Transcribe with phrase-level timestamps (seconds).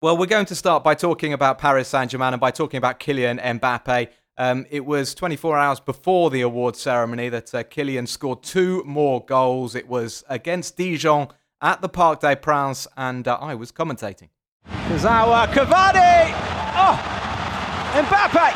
[0.00, 3.00] Well, we're going to start by talking about Paris Saint Germain and by talking about
[3.00, 4.06] Kylian Mbappe.
[4.36, 9.24] Um, it was 24 hours before the award ceremony that uh, Kylian scored two more
[9.24, 9.74] goals.
[9.74, 11.26] It was against Dijon
[11.60, 14.28] at the Parc des Princes, and uh, I was commentating.
[14.68, 16.30] Kurzawa, Cavani!
[16.76, 16.96] Oh!
[17.94, 18.54] Mbappe!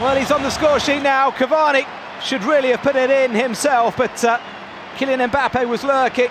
[0.00, 1.30] Well, he's on the score sheet now.
[1.32, 1.86] Cavani
[2.22, 4.40] should really have put it in himself, but uh,
[4.96, 6.30] Kylian Mbappe was lurking.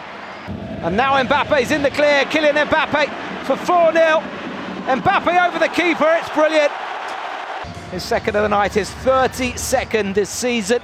[0.84, 2.26] And now Mbappe's in the clear.
[2.26, 4.22] Kylian Mbappe for 4 0.
[4.86, 6.14] Mbappe over the keeper.
[6.20, 6.74] It's brilliant.
[7.92, 10.82] His second of the night, his 32nd this season.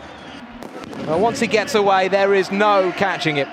[1.05, 3.49] Well, once he gets away, there is no catching him.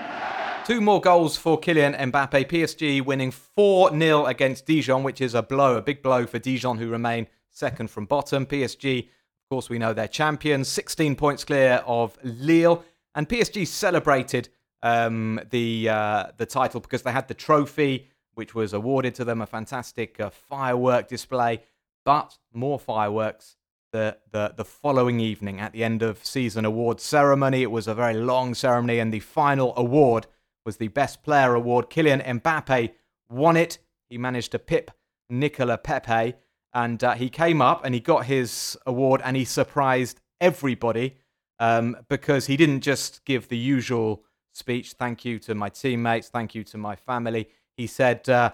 [0.65, 2.49] Two more goals for Kylian Mbappe.
[2.49, 6.79] PSG winning 4 0 against Dijon, which is a blow, a big blow for Dijon,
[6.79, 8.47] who remain second from bottom.
[8.47, 12.85] PSG, of course, we know they're champions, 16 points clear of Lille.
[13.17, 14.49] And PSG celebrated
[14.83, 19.41] um, the uh, the title because they had the trophy, which was awarded to them,
[19.41, 21.63] a fantastic uh, firework display,
[22.05, 23.57] but more fireworks
[23.93, 27.63] the, the the following evening at the end of season award ceremony.
[27.63, 30.27] It was a very long ceremony, and the final award
[30.65, 31.91] was the best player award.
[31.91, 32.93] Kylian Mbappe
[33.31, 33.79] won it.
[34.11, 34.91] He managed to pip
[35.31, 36.35] Nicola Pepe,
[36.75, 41.17] and uh, he came up and he got his award, and he surprised everybody
[41.59, 44.23] um, because he didn't just give the usual
[44.57, 44.93] speech.
[44.93, 46.29] Thank you to my teammates.
[46.29, 47.49] Thank you to my family.
[47.77, 48.53] He said, uh,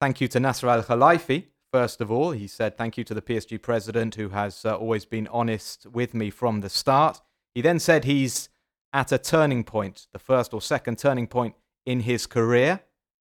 [0.00, 2.32] Thank you to Nasser Al Khelaifi, first of all.
[2.32, 6.14] He said, Thank you to the PSG president who has uh, always been honest with
[6.14, 7.20] me from the start.
[7.54, 8.48] He then said he's
[8.92, 11.54] at a turning point, the first or second turning point
[11.86, 12.80] in his career.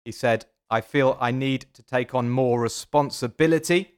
[0.03, 3.93] He said, I feel I need to take on more responsibility,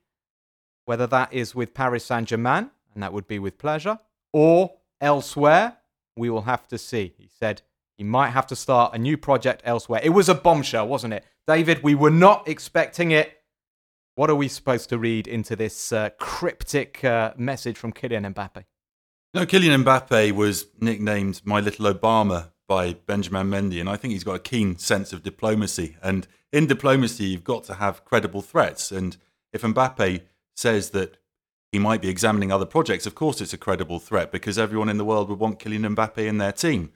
[0.85, 3.99] whether that is with Paris Saint Germain, and that would be with pleasure,
[4.33, 5.77] or elsewhere.
[6.15, 7.13] We will have to see.
[7.17, 7.61] He said,
[7.99, 9.99] he might have to start a new project elsewhere.
[10.01, 11.25] It was a bombshell, wasn't it?
[11.45, 13.41] David, we were not expecting it.
[14.15, 18.63] What are we supposed to read into this uh, cryptic uh, message from Kylian Mbappe?
[19.33, 24.23] No, Kylian Mbappe was nicknamed My Little Obama by Benjamin Mendy, and I think he's
[24.23, 25.97] got a keen sense of diplomacy.
[26.01, 28.93] And in diplomacy, you've got to have credible threats.
[28.93, 29.17] And
[29.51, 30.21] if Mbappe
[30.55, 31.17] says that
[31.73, 34.97] he might be examining other projects, of course it's a credible threat because everyone in
[34.97, 36.93] the world would want Kylian Mbappe in their team.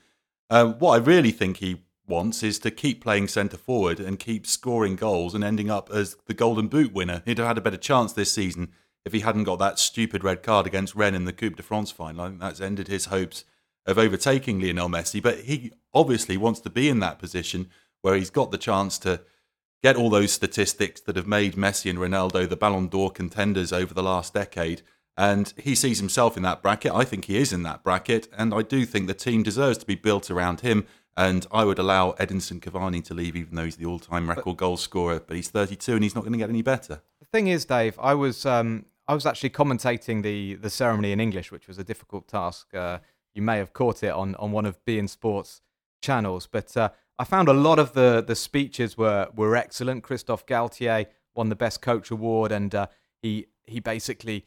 [0.49, 4.45] Um, what I really think he wants is to keep playing centre forward and keep
[4.45, 7.21] scoring goals and ending up as the Golden Boot winner.
[7.25, 8.71] He'd have had a better chance this season
[9.05, 11.91] if he hadn't got that stupid red card against Rennes in the Coupe de France
[11.91, 12.21] final.
[12.21, 13.45] I think that's ended his hopes
[13.85, 15.21] of overtaking Lionel Messi.
[15.21, 17.69] But he obviously wants to be in that position
[18.01, 19.21] where he's got the chance to
[19.81, 23.93] get all those statistics that have made Messi and Ronaldo the Ballon d'Or contenders over
[23.93, 24.81] the last decade.
[25.15, 26.91] And he sees himself in that bracket.
[26.91, 28.27] I think he is in that bracket.
[28.35, 30.85] And I do think the team deserves to be built around him.
[31.15, 34.57] And I would allow Edinson Cavani to leave, even though he's the all time record
[34.57, 35.19] goal scorer.
[35.19, 37.01] But he's 32 and he's not going to get any better.
[37.19, 38.45] The thing is, Dave, I was.
[38.45, 42.73] Um, I was actually commentating the, the ceremony in English, which was a difficult task.
[42.73, 42.99] Uh,
[43.33, 45.61] you may have caught it on, on one of beIN Sports
[46.01, 50.03] channels, but uh, I found a lot of the, the speeches were, were excellent.
[50.03, 52.87] Christophe Galtier won the Best Coach Award, and uh,
[53.21, 54.45] he he basically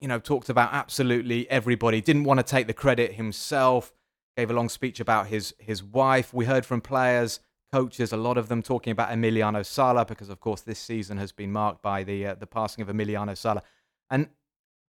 [0.00, 2.00] you know, talked about absolutely everybody.
[2.00, 3.92] Didn't want to take the credit himself.
[4.36, 6.32] Gave a long speech about his his wife.
[6.32, 7.40] We heard from players,
[7.72, 11.32] coaches, a lot of them talking about Emiliano Sala because, of course, this season has
[11.32, 13.62] been marked by the uh, the passing of Emiliano Sala.
[14.08, 14.28] And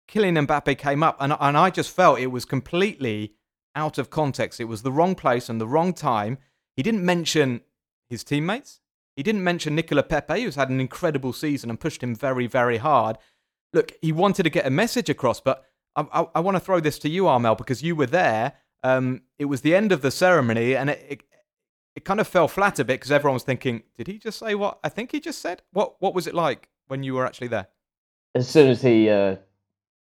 [0.08, 3.34] Kylian Mbappe came up, and and I just felt it was completely
[3.74, 4.60] out of context.
[4.60, 6.38] It was the wrong place and the wrong time.
[6.76, 7.62] He didn't mention
[8.08, 8.80] his teammates.
[9.16, 12.78] He didn't mention Nicola Pepe, who's had an incredible season and pushed him very, very
[12.78, 13.18] hard
[13.72, 15.64] look, he wanted to get a message across, but
[15.96, 18.54] I, I, I want to throw this to you, Armel, because you were there.
[18.82, 21.22] Um, it was the end of the ceremony, and it, it,
[21.96, 24.54] it kind of fell flat a bit because everyone was thinking, did he just say
[24.54, 25.62] what I think he just said?
[25.72, 27.68] What What was it like when you were actually there?
[28.34, 29.36] As soon as he, uh,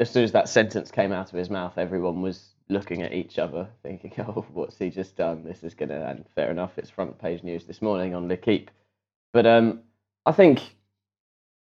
[0.01, 3.39] as soon as that sentence came out of his mouth, everyone was looking at each
[3.39, 5.45] other, thinking, "Oh, what's he just done?
[5.45, 8.71] This is gonna." And fair enough, it's front page news this morning on L'Equipe.
[9.33, 9.83] But um,
[10.25, 10.76] I think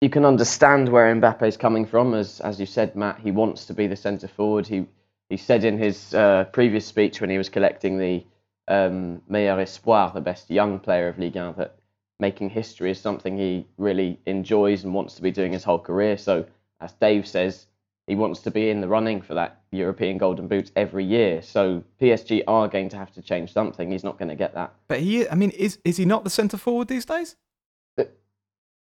[0.05, 2.13] you can understand where Mbappe is coming from.
[2.13, 4.67] As as you said, Matt, he wants to be the centre forward.
[4.67, 4.87] He
[5.31, 8.23] he said in his uh, previous speech when he was collecting the
[8.69, 11.77] um, meilleur espoir, the best young player of Ligue 1, that
[12.21, 16.19] making history is something he really enjoys and wants to be doing his whole career.
[16.19, 16.45] So,
[16.81, 17.67] as Dave says,
[18.07, 21.41] he wants to be in the running for that European Golden Boot every year.
[21.41, 23.91] So PSG are going to have to change something.
[23.91, 24.75] He's not going to get that.
[24.89, 27.37] But he, I mean, is is he not the centre forward these days?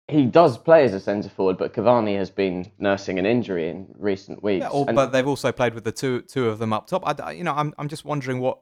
[0.08, 3.86] He does play as a centre forward, but Cavani has been nursing an injury in
[3.98, 4.62] recent weeks.
[4.62, 7.02] Yeah, or, but they've also played with the two two of them up top.
[7.06, 8.58] I, you know, I'm I'm just wondering what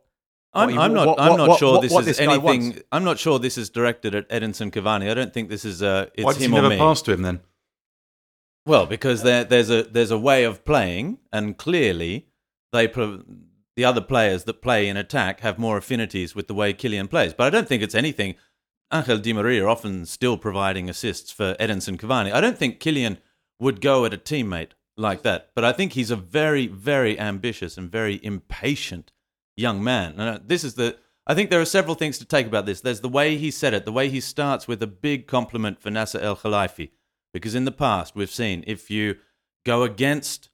[0.55, 1.07] I'm, What I'm not.
[1.09, 2.43] what- I'm not what- sure what- this what is this anything.
[2.43, 2.81] wants.
[2.93, 5.11] I'm not sure this is directed at Edinson Cavani.
[5.11, 6.77] I don't think this is uh It's Why does he him or never me.
[6.79, 7.41] pass to him then?
[8.65, 12.29] Well, because there, there's a there's a way of playing, and clearly
[12.73, 17.11] they the other players that play in attack have more affinities with the way Kylian
[17.11, 17.35] plays.
[17.35, 18.37] But I don't think it's anything.
[18.93, 22.33] Angel Di Maria often still providing assists for Edinson Cavani.
[22.33, 23.19] I don't think Kylian
[23.59, 25.51] would go at a teammate like that.
[25.55, 29.13] But I think he's a very very ambitious and very impatient
[29.57, 30.13] young man.
[30.13, 30.99] And uh, this is the.
[31.27, 32.81] I think there are several things to take about this.
[32.81, 35.91] There's the way he said it, the way he starts with a big compliment for
[35.91, 36.91] Nasser Al Khelaifi
[37.33, 39.17] because in the past we've seen if you
[39.65, 40.51] go against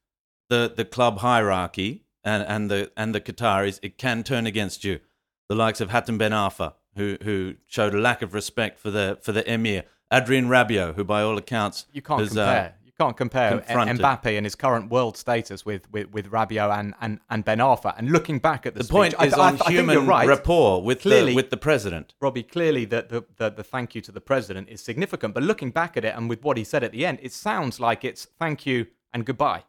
[0.49, 5.00] the the club hierarchy and, and the and the Qataris, it can turn against you.
[5.49, 9.18] The likes of Hatem Ben Arfa, who who showed a lack of respect for the
[9.22, 12.74] for the emir, Adrian Rabiot, who by all accounts You can't has, uh, compare.
[12.84, 13.98] you can't compare confronted.
[13.98, 17.94] Mbappe and his current world status with with, with Rabiot and, and, and Ben Arfa.
[17.96, 19.94] And looking back at the, the speech, point I, is I, I on think human
[19.94, 20.28] you're right.
[20.28, 22.14] rapport with Clearly- the, with the president.
[22.20, 25.70] Robbie, clearly the, the, the, the thank you to the president is significant, but looking
[25.70, 28.24] back at it and with what he said at the end, it sounds like it's
[28.38, 29.62] thank you and goodbye.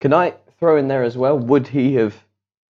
[0.00, 1.36] Can I throw in there as well?
[1.38, 2.14] Would he have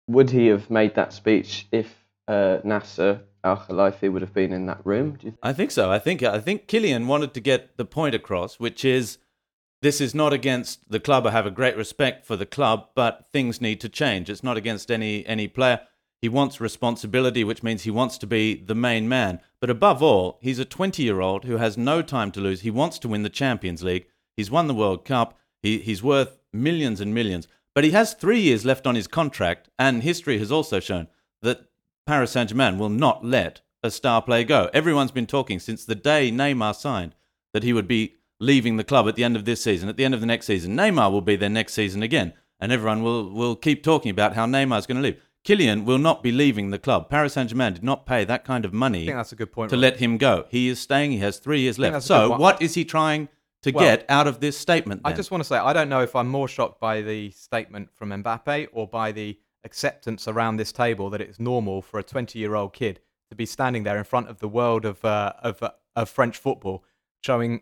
[0.07, 1.87] would he have made that speech if
[2.27, 5.17] uh, Nasser Al Khelaifi would have been in that room?
[5.17, 5.35] Think?
[5.41, 5.91] I think so.
[5.91, 9.17] I think I think Kylian wanted to get the point across, which is
[9.81, 11.25] this is not against the club.
[11.25, 14.29] I have a great respect for the club, but things need to change.
[14.29, 15.81] It's not against any any player.
[16.21, 19.39] He wants responsibility, which means he wants to be the main man.
[19.59, 22.61] But above all, he's a 20 year old who has no time to lose.
[22.61, 24.05] He wants to win the Champions League.
[24.37, 25.39] He's won the World Cup.
[25.63, 27.47] He, he's worth millions and millions.
[27.73, 31.07] But he has three years left on his contract, and history has also shown
[31.41, 31.70] that
[32.05, 34.69] Paris Saint Germain will not let a star player go.
[34.73, 37.15] Everyone's been talking since the day Neymar signed
[37.53, 40.05] that he would be leaving the club at the end of this season, at the
[40.05, 40.75] end of the next season.
[40.75, 44.45] Neymar will be there next season again, and everyone will, will keep talking about how
[44.45, 45.21] Neymar's going to leave.
[45.45, 47.09] Kylian will not be leaving the club.
[47.09, 49.69] Paris Saint Germain did not pay that kind of money that's a good point.
[49.71, 50.45] to let him go.
[50.49, 51.11] He is staying.
[51.11, 51.93] He has three years left.
[51.93, 53.27] that's a good So, what is he trying
[53.63, 55.01] to Well, get out of this statement?
[55.03, 55.17] I then?
[55.17, 58.09] just want to say, I don't know if I'm more shocked by the statement from
[58.09, 62.55] Mbappe or by the acceptance around this table that it's normal for a 20 year
[62.55, 62.99] old kid
[63.29, 66.37] to be standing there in front of the world of, uh, of, uh, of French
[66.37, 66.83] football
[67.21, 67.61] showing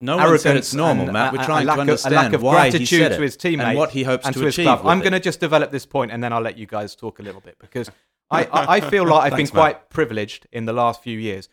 [0.00, 1.32] No one said arrogance it's normal, and, Matt.
[1.32, 3.36] We're trying to of- understand a lack of why he gratitude said to it his
[3.36, 4.68] teammates and what he hopes and to, to achieve.
[4.68, 7.22] I'm going to just develop this point and then I'll let you guys talk a
[7.22, 7.90] little bit because
[8.30, 9.60] I, I, I feel like I've been Thanks, Matt.
[9.60, 11.48] quite privileged in the last few years.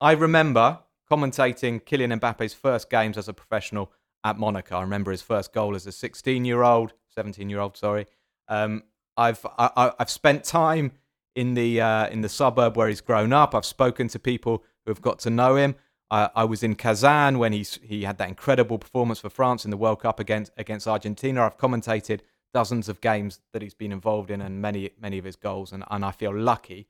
[0.00, 0.78] I remember
[1.10, 3.92] commentating Kylian Mbappe's first games as a professional
[4.22, 4.76] at Monaco.
[4.78, 8.06] I remember his first goal as a 16 year old, 17 year old, sorry.
[8.50, 8.82] Um,
[9.16, 10.92] I've I, I've spent time
[11.34, 13.54] in the uh, in the suburb where he's grown up.
[13.54, 15.76] I've spoken to people who have got to know him.
[16.12, 19.76] I, was in Kazan when he he had that incredible performance for France in the
[19.76, 21.42] World Cup against against Argentina.
[21.42, 22.20] I've commentated
[22.52, 25.84] dozens of games that he's been involved in and many many of his goals, and,
[25.88, 26.88] and I feel lucky.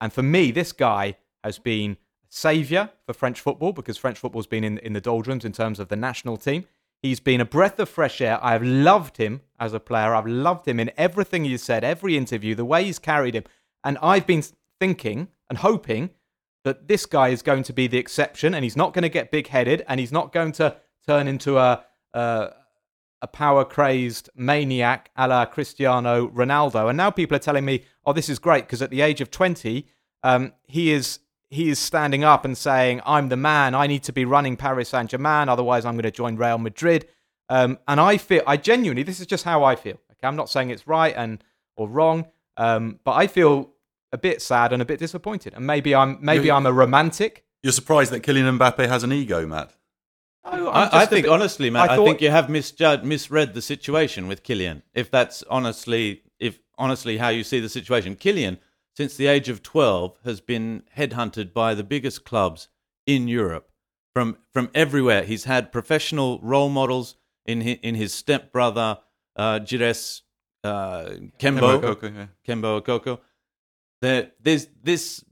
[0.00, 1.96] And for me, this guy has been a
[2.28, 5.88] saviour for French football because French football's been in, in the doldrums in terms of
[5.88, 6.66] the national team.
[7.02, 8.38] He's been a breath of fresh air.
[8.42, 10.14] I have loved him as a player.
[10.14, 13.44] I've loved him in everything he's said, every interview, the way he's carried him.
[13.84, 14.42] And I've been
[14.80, 16.10] thinking and hoping
[16.64, 19.30] that this guy is going to be the exception and he's not going to get
[19.30, 20.76] big headed and he's not going to
[21.06, 22.50] turn into a, a,
[23.22, 26.88] a power crazed maniac a la Cristiano Ronaldo.
[26.88, 29.30] And now people are telling me, oh, this is great because at the age of
[29.30, 29.86] 20,
[30.22, 31.20] um, he is.
[31.50, 33.74] He is standing up and saying, "I'm the man.
[33.74, 35.48] I need to be running Paris Saint Germain.
[35.48, 37.06] Otherwise, I'm going to join Real Madrid."
[37.48, 39.94] Um, and I feel, I genuinely, this is just how I feel.
[40.12, 41.42] Okay, I'm not saying it's right and
[41.76, 42.26] or wrong,
[42.56, 43.70] um, but I feel
[44.12, 45.54] a bit sad and a bit disappointed.
[45.54, 47.44] And maybe I'm, maybe You- I'm a romantic.
[47.62, 49.72] You're surprised that Kylian Mbappe has an ego, Matt?
[50.44, 53.54] No, I'm I, I think bit- honestly, Matt, I I, think you have misjudged, misread
[53.54, 54.82] the situation with Kylian.
[54.94, 58.58] If that's honestly, if honestly how you see the situation, Kylian,
[58.96, 62.68] since the age of twelve, has been headhunted by the biggest clubs
[63.06, 63.70] in Europe
[64.14, 65.22] from from everywhere.
[65.24, 68.98] He's had professional role models in his, in his stepbrother,
[69.36, 70.22] uh, Jires
[70.64, 71.80] uh, Kembo.
[71.80, 72.26] Koko, yeah.
[72.46, 73.20] Kembo Ekoko.
[74.02, 75.24] There, there's this,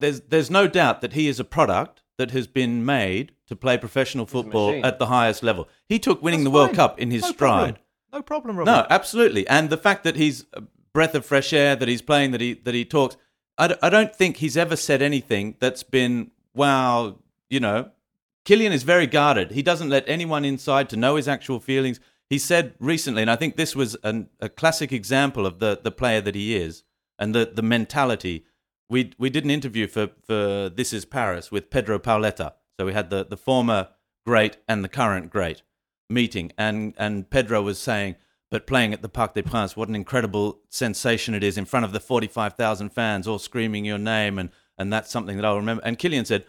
[0.00, 3.78] there's there's no doubt that he is a product that has been made to play
[3.78, 5.68] professional football at the highest level.
[5.88, 6.76] He took winning That's the World fine.
[6.76, 7.58] Cup in his No stride.
[7.58, 7.76] problem.
[8.12, 8.70] No problem, Robert.
[8.70, 9.46] No, absolutely.
[9.48, 12.54] And the fact that he's a breath of fresh air, that he's playing, that he
[12.54, 13.16] that he talks.
[13.58, 17.18] I, d- I don't think he's ever said anything that's been wow.
[17.48, 17.90] You know,
[18.44, 19.50] Kylian is very guarded.
[19.52, 22.00] He doesn't let anyone inside to know his actual feelings.
[22.28, 25.90] He said recently, and I think this was an, a classic example of the the
[25.90, 26.84] player that he is
[27.18, 28.44] and the the mentality.
[28.88, 32.54] We we did an interview for for This Is Paris with Pedro Pauleta.
[32.78, 33.88] So we had the the former
[34.26, 35.62] great and the current great
[36.10, 38.16] meeting and and Pedro was saying
[38.50, 41.84] but playing at the Parc des Princes, what an incredible sensation it is in front
[41.84, 44.38] of the 45,000 fans all screaming your name.
[44.38, 45.82] And, and that's something that I'll remember.
[45.84, 46.44] And Kylian said,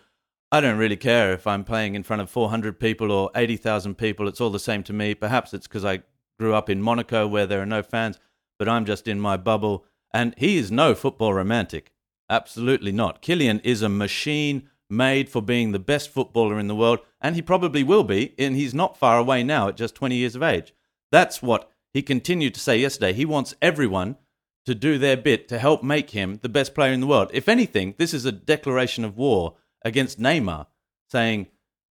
[0.51, 4.27] I don't really care if I'm playing in front of 400 people or 80,000 people.
[4.27, 5.13] It's all the same to me.
[5.13, 6.01] Perhaps it's because I
[6.39, 8.19] grew up in Monaco where there are no fans,
[8.57, 9.85] but I'm just in my bubble.
[10.13, 11.91] And he is no football romantic.
[12.29, 13.21] Absolutely not.
[13.21, 17.41] Kylian is a machine made for being the best footballer in the world, and he
[17.41, 20.73] probably will be, and he's not far away now at just 20 years of age.
[21.11, 23.13] That's what he continued to say yesterday.
[23.13, 24.17] He wants everyone
[24.65, 27.29] to do their bit to help make him the best player in the world.
[27.33, 30.67] If anything, this is a declaration of war against Neymar,
[31.09, 31.47] saying,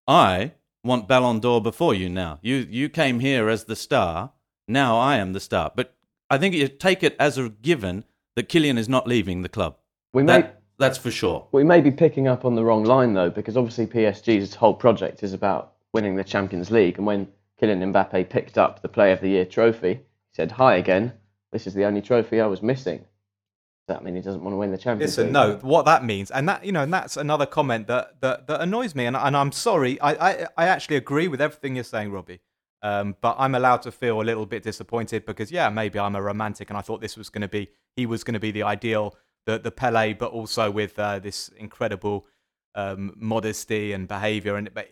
[0.06, 0.52] I
[0.84, 2.38] want Ballon d'Or before you now.
[2.42, 4.32] You, you came here as the star,
[4.68, 5.72] now I am the star.
[5.74, 5.94] But
[6.30, 8.04] I think you take it as a given
[8.36, 9.76] that Kylian is not leaving the club.
[10.12, 11.48] We may, That, that's for sure.
[11.52, 15.22] we may be picking up on the wrong line though, because obviously PSG's whole project
[15.24, 16.96] is about winning the Champions League.
[16.98, 17.26] And when
[17.60, 21.12] Kylian Mbappe picked up the Player of the Year trophy, he said, "Hi again.
[21.52, 24.58] This is the only trophy I was missing." Does that mean he doesn't want to
[24.58, 27.46] win the Champions Listen, no, what that means, and that you know, and that's another
[27.46, 31.28] comment that that, that annoys me, and, and I'm sorry, I, I I actually agree
[31.28, 32.40] with everything you're saying, Robbie.
[32.82, 36.22] Um, but I'm allowed to feel a little bit disappointed because yeah, maybe I'm a
[36.22, 38.62] romantic, and I thought this was going to be he was going to be the
[38.62, 42.26] ideal, the the Pele, but also with uh, this incredible
[42.74, 44.88] um, modesty and behaviour, and but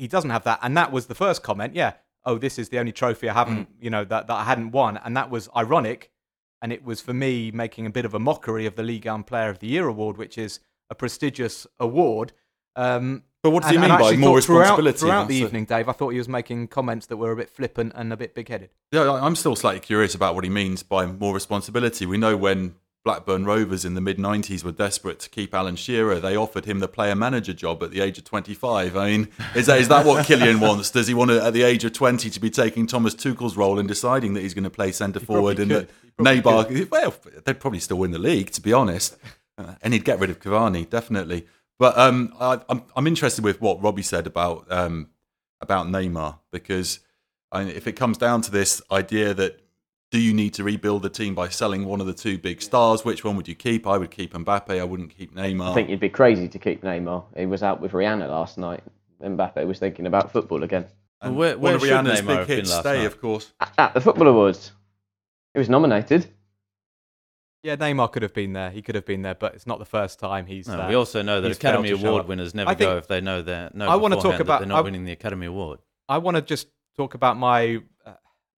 [0.00, 1.74] he doesn't have that, and that was the first comment.
[1.74, 1.92] Yeah,
[2.24, 4.96] oh, this is the only trophy I haven't, you know, that that I hadn't won,
[5.04, 6.10] and that was ironic
[6.62, 9.22] and it was for me making a bit of a mockery of the League One
[9.24, 12.32] Player of the Year award, which is a prestigious award.
[12.76, 14.98] Um, But what does and- he mean by more thought throughout- responsibility?
[14.98, 17.92] Throughout the evening, Dave, I thought he was making comments that were a bit flippant
[17.96, 18.68] and a bit big-headed.
[18.92, 22.04] Yeah, I'm still slightly curious about what he means by more responsibility.
[22.04, 26.20] We know when Blackburn Rovers in the mid 90s were desperate to keep Alan Shearer,
[26.20, 28.96] they offered him the player manager job at the age of 25.
[28.96, 30.90] I mean, is that, is that what Kylian wants?
[30.90, 33.78] Does he want to, at the age of 20 to be taking Thomas Tuchel's role
[33.78, 35.88] and deciding that he's going to play centre forward and could.
[35.88, 37.14] that He probably Neymar, well,
[37.44, 39.16] they'd probably still win the league, to be honest.
[39.56, 41.46] Uh, and he'd get rid of Cavani, definitely.
[41.78, 45.08] But um, I, I'm, I'm interested with what Robbie said about um,
[45.62, 47.00] about Neymar because
[47.50, 49.60] I, if it comes down to this idea that
[50.10, 53.04] do you need to rebuild the team by selling one of the two big stars?
[53.04, 53.86] Which one would you keep?
[53.86, 54.78] I would keep Mbappe.
[54.80, 55.70] I wouldn't keep Neymar.
[55.70, 57.24] I think you'd be crazy to keep Neymar.
[57.36, 58.82] He was out with Rihanna last night.
[59.22, 60.86] Mbappe was thinking about football again.
[61.20, 63.06] And Where- one where of Rihanna's Neymar big have hits last stay, night?
[63.06, 63.52] of course.
[63.60, 64.72] At- At the Football Awards,
[65.54, 66.26] he was nominated.
[67.62, 68.70] Yeah, Neymar could have been there.
[68.70, 70.66] He could have been there, but it's not the first time he's.
[70.66, 73.20] No, uh, we also know that he's Academy Award winners never think- go if they
[73.20, 73.86] know they're no.
[73.86, 75.80] I wanna talk about- they're not I- winning the Academy Award.
[76.08, 77.80] I want to just talk about my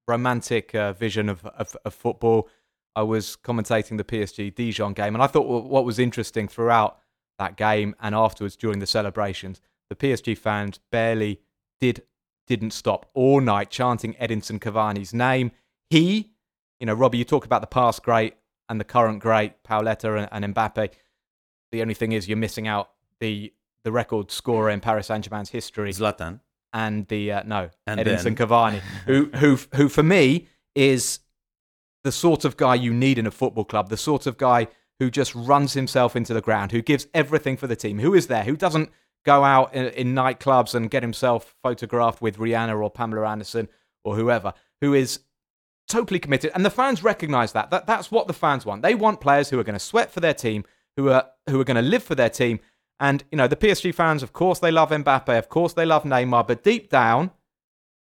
[0.07, 2.49] romantic uh, vision of, of, of football.
[2.95, 6.99] I was commentating the PSG Dijon game, and I thought what was interesting throughout
[7.39, 11.41] that game and afterwards during the celebrations, the PSG fans barely
[11.79, 12.03] did
[12.45, 15.51] didn't stop all night chanting Edinson Cavani's name.
[15.89, 16.33] He,
[16.79, 18.35] you know, Robbie, you talk about the past great
[18.67, 20.89] and the current great, Pauleta and, and Mbappe.
[21.71, 25.49] The only thing is you're missing out the the record scorer in Paris Saint Germain's
[25.49, 26.39] history Zlatan.
[26.73, 31.19] And the uh, no And Edinson then- Cavani, who who who for me is
[32.03, 34.67] the sort of guy you need in a football club, the sort of guy
[34.99, 38.27] who just runs himself into the ground, who gives everything for the team, who is
[38.27, 38.89] there, who doesn't
[39.25, 43.69] go out in, in nightclubs and get himself photographed with Rihanna or Pamela Anderson
[44.03, 45.21] or whoever, who is
[45.87, 46.51] totally committed.
[46.53, 47.69] And the fans recognise that.
[47.71, 47.87] that.
[47.87, 48.81] That's what the fans want.
[48.81, 50.65] They want players who are going to sweat for their team,
[50.97, 52.59] who are who are going to live for their team.
[53.03, 56.03] And you know, the PSG fans, of course, they love Mbappe, of course, they love
[56.03, 57.31] Neymar, but deep down,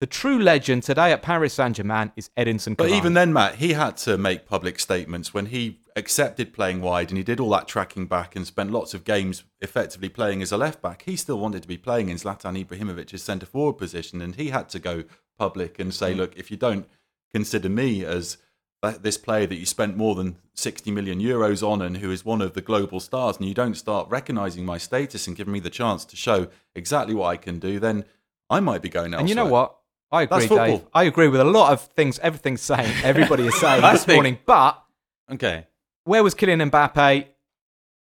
[0.02, 2.78] the true legend today at Paris Saint Germain is Edinson Cavani.
[2.78, 7.10] But even then, Matt, he had to make public statements when he accepted playing wide
[7.10, 10.52] and he did all that tracking back and spent lots of games effectively playing as
[10.52, 11.04] a left back.
[11.04, 14.68] He still wanted to be playing in Zlatan Ibrahimovic's centre forward position, and he had
[14.70, 15.04] to go
[15.38, 16.22] public and say, hmm.
[16.22, 16.90] "Look, if you don't
[17.32, 18.40] consider me as
[18.82, 22.42] this player that you spent more than 60 million euros on and who is one
[22.42, 25.70] of the global stars, and you don't start recognising my status and giving me the
[25.70, 28.06] chance to show exactly what I can do, then
[28.50, 29.76] I might be going elsewhere." and you know what?
[30.12, 30.86] I agree, Dave.
[30.94, 32.18] I agree with a lot of things.
[32.20, 34.40] Everything's saying, everybody is saying this think- morning.
[34.46, 34.82] But
[35.30, 35.68] Okay.
[36.06, 37.28] where was Kylian Mbappe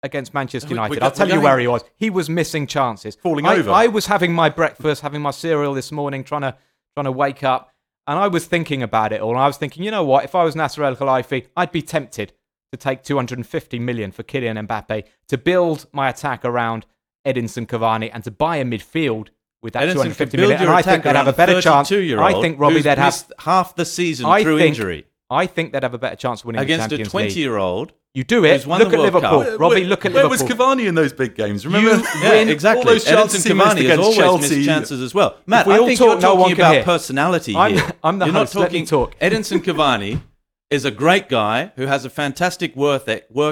[0.01, 1.03] against Manchester We- we United?
[1.03, 1.83] I'll tell you where he was.
[1.95, 3.15] He was missing chances.
[3.15, 3.69] Falling I, over.
[3.69, 6.55] I was having my breakfast, having my cereal this morning, trying to
[6.95, 7.72] trying to wake up,
[8.07, 9.31] and I was thinking about it all.
[9.31, 10.23] And I was thinking, you know what?
[10.23, 12.33] If I was Nasser Al Khelaifi, I'd be tempted
[12.71, 16.85] to take 250 million for Kylian Mbappe to build my attack around
[17.25, 19.29] Edinson Cavani and to buy a midfield
[19.61, 20.67] with that Edinson 250 could build million.
[20.67, 21.89] And I think they'd have a better chance.
[21.89, 25.05] 32-year-old I think Robbie, they'd have half the season I through injury.
[25.33, 27.93] I think they'd have a better chance of winning against a 20 year old.
[28.13, 28.67] You do it.
[28.67, 29.59] Look at World Liverpool, Cup.
[29.59, 29.85] Robbie.
[29.85, 30.47] Look at where Liverpool.
[30.47, 31.65] Where was Cavani in those big games?
[31.65, 31.95] Remember?
[31.95, 32.81] You Yeah, exactly.
[32.85, 34.55] All those chances Edinson Cavani has always Chelsea.
[34.57, 35.37] missed chances as well.
[35.47, 36.83] Matt, we I all think talk, you're talking can about hear.
[36.83, 37.91] personality I'm- here.
[38.03, 38.85] I'm the you're host, not talking.
[38.85, 39.17] talk.
[39.19, 40.21] Edinson Cavani
[40.69, 43.07] is a great guy who has a fantastic work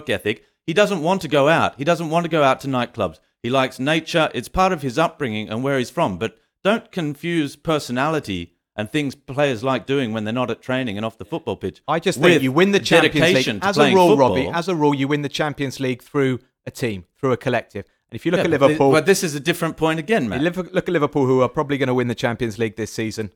[0.09, 0.43] ethic.
[0.67, 1.73] He doesn't want to go out.
[1.77, 3.19] He doesn't want to go out to nightclubs.
[3.41, 4.29] He likes nature.
[4.35, 6.19] It's part of his upbringing and where he's from.
[6.19, 11.05] But don't confuse personality and things players like doing when they're not at training and
[11.05, 11.81] off the football pitch.
[11.87, 14.29] I just think you win the Champions League as a rule, football.
[14.29, 14.47] Robbie.
[14.47, 17.85] As a rule, you win the Champions League through a team, through a collective.
[18.09, 20.27] And if you look Yeah, at but Liverpool, but this is a different point again,
[20.29, 20.43] man.
[20.43, 23.31] Look at Liverpool, who are probably going to win the Champions League this season.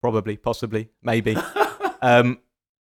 [0.00, 1.36] Probably, possibly, maybe.
[2.02, 2.38] um,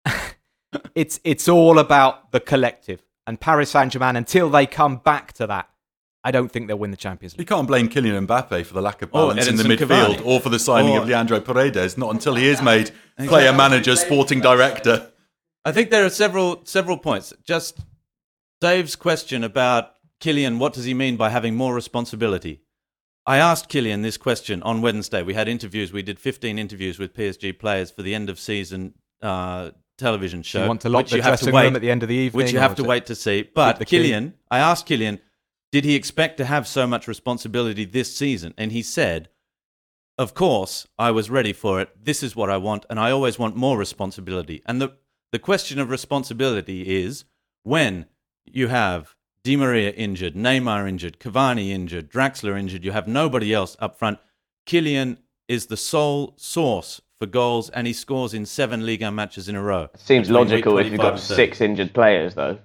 [0.96, 4.16] it's it's all about the collective and Paris Saint Germain.
[4.16, 5.70] Until they come back to that,
[6.24, 9.02] I don't think they'll win the Champions You can't blame Kylian Mbappe for the lack
[9.02, 10.26] of balance in the midfield Cavani.
[10.26, 13.96] or for the signing Or- of Leandro Paredes, not until he is made player manager,
[13.96, 15.12] sporting director.
[15.66, 17.34] I think there are several several points.
[17.44, 17.80] Just
[18.60, 22.62] Dave's question about Kylian, what does he mean by having more responsibility?
[23.26, 25.22] I asked Kylian this question on Wednesday.
[25.24, 25.94] We had interviews.
[25.94, 30.64] We did 15 interviews with PSG players for the end of season uh, television show.
[30.64, 32.02] you want to lock which the you have to dressing wait, room at the end
[32.04, 33.44] of the evening, which you have to it- wait to see.
[33.54, 34.00] But the key?
[34.12, 35.20] Kylian, I asked Kylian,
[35.72, 38.54] did he expect to have so much responsibility this season?
[38.58, 39.30] And he said,
[40.18, 41.90] of course, I was ready for it.
[42.04, 44.62] This is what I want, and I always want more responsibility.
[44.66, 44.98] And the,
[45.32, 47.24] the question of responsibility is
[47.64, 48.06] when
[48.46, 53.76] you have Di Maria injured, Neymar injured, Cavani injured, Draxler injured, you have nobody else
[53.80, 54.20] up front.
[54.68, 59.56] Kylian is the sole source for goals, and he scores in seven Liga matches in
[59.56, 59.90] a row.
[59.96, 62.60] Seems logical if you've got six injured players, though.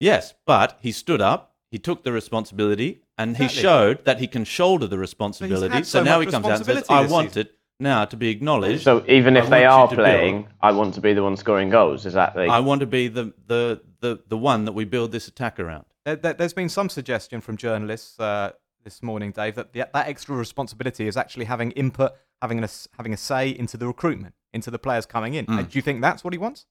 [0.00, 4.44] Yes, but he stood up, he took the responsibility, and he showed that he can
[4.44, 5.84] shoulder the responsibility.
[5.84, 8.28] so, so now he comes out and says, I want season." it now to be
[8.28, 8.82] acknowledged.
[8.82, 10.04] So even if they are you to build.
[10.04, 12.06] playing, I want to be the one scoring goals.
[12.06, 12.42] Is that the?
[12.42, 15.84] I want to be the, the, the, the one that we build this attack around.
[16.04, 18.52] There, there, there's been some suggestion from journalists uh,
[18.84, 22.12] this morning, Dave, that the, that extra responsibility is actually having input,
[22.42, 25.46] having a, s- having a say into the recruitment, into the players coming in.
[25.48, 26.66] Uh, Do you think that's what he wants?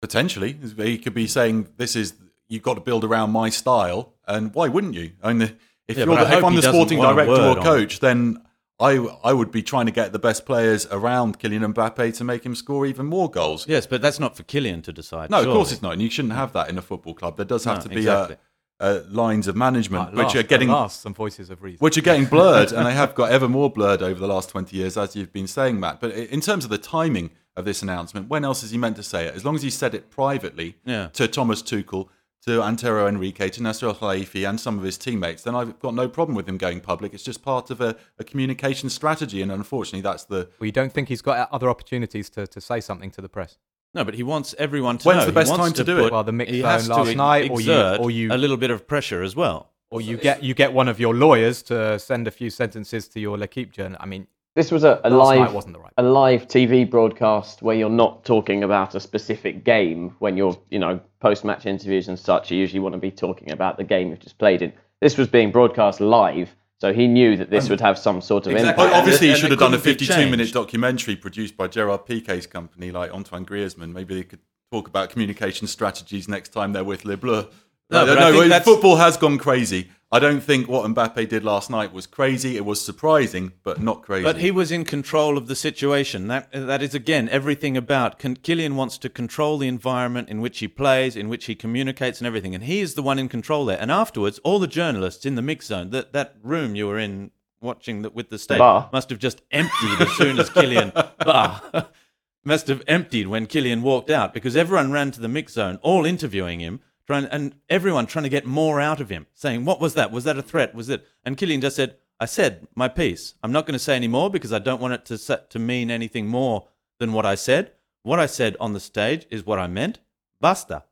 [0.00, 2.14] Potentially, he could be saying, "This is
[2.48, 5.12] you've got to build around my style." And why wouldn't you?
[5.22, 5.56] I mean,
[5.88, 8.42] if Yeah, you're the, if I'm the sporting director or coach, then
[8.80, 8.92] I
[9.24, 12.54] I would be trying to get the best players around Kylian Mbappe to make him
[12.54, 13.66] score even more goals.
[13.66, 15.30] Yes, but that's not for Kylian to decide.
[15.30, 17.36] No, of course it's not, and you shouldn't have that in a football club.
[17.36, 18.36] There does have No, to be exactly.
[18.80, 21.78] uh, lines of management At which last- are getting last, some voices of reason.
[21.80, 24.76] which are getting blurred, and they have got ever more blurred over the last 20
[24.76, 26.00] years, as you've been saying, Matt.
[26.00, 29.02] But in terms of the timing of this announcement, when else is he meant to
[29.02, 29.34] say it?
[29.34, 31.08] As long as he said it privately Yeah.
[31.14, 32.06] to Thomas Tuchel,
[32.46, 36.08] to Antero Henrique, to Nasser Khelaifi, and some of his teammates, then I've got no
[36.08, 37.12] problem with him going public.
[37.12, 40.48] It's just part of a, a communication strategy, and unfortunately, that's the.
[40.58, 43.58] Well, you don't think he's got other opportunities to, to say something to the press?
[43.94, 45.26] No, but he wants everyone to When's know.
[45.26, 46.12] the best time to do put- it?
[46.12, 48.36] Well, the mix he phone has to last ex- night, or you- or you- a
[48.36, 49.70] little bit of pressure as well.
[49.90, 53.20] Or you get you get one of your lawyers to send a few sentences to
[53.20, 53.96] your L'Equipe journal.
[53.98, 54.26] I mean,
[54.58, 58.24] This was a, a live wasn't the right a live TV broadcast where you're not
[58.24, 60.16] talking about a specific game.
[60.18, 63.52] When you're you know post match interviews and such, you usually want to be talking
[63.52, 64.72] about the game you've just played in.
[65.00, 68.48] This was being broadcast live, so he knew that this um, would have some sort
[68.48, 68.78] of Exactly.
[68.82, 69.00] Well, impact.
[69.00, 73.12] obviously, he should have done a 52 minute documentary produced by Gerard Piqué's company, like
[73.12, 73.92] Antoine Griezmann.
[73.92, 74.40] Maybe they could
[74.72, 77.46] talk about communication strategies next time they're with Les Bleus.
[77.90, 78.26] No, no, but don't I know.
[78.30, 79.88] think well, that's- Football has gone crazy.
[80.10, 82.56] I don't think what Mbappe did last night was crazy.
[82.56, 84.24] It was surprising, but not crazy.
[84.24, 86.28] But he was in control of the situation.
[86.28, 88.18] That that is again everything about.
[88.18, 92.20] Can, Kylian wants to control the environment in which he plays, in which he communicates,
[92.20, 92.54] and everything.
[92.54, 93.78] And he is the one in control there.
[93.78, 97.30] And afterwards, all the journalists in the mix zone, that that room you were in
[97.60, 98.88] watching the, with the stage, bar.
[98.92, 100.92] must have just emptied as soon as Kylian
[101.24, 101.90] bar
[102.44, 106.06] must have emptied when Kylian walked out because everyone ran to the mix zone, all
[106.06, 106.80] interviewing him.
[107.08, 110.12] Trying, and everyone trying to get more out of him, saying, "What was that?
[110.12, 110.74] Was that a threat?
[110.74, 113.32] Was it?" And Kylian just said, "I said my piece.
[113.42, 115.90] I'm not going to say any more because I don't want it to to mean
[115.90, 116.68] anything more
[117.00, 117.72] than what I said.
[118.02, 120.00] What I said on the stage is what I meant.
[120.42, 120.84] Basta.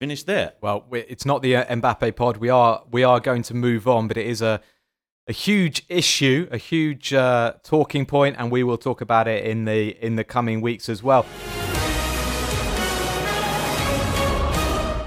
[0.00, 2.38] Finish there." well, it's not the uh, Mbappe pod.
[2.38, 4.60] We are we are going to move on, but it is a
[5.28, 9.66] a huge issue, a huge uh, talking point, and we will talk about it in
[9.66, 11.24] the in the coming weeks as well.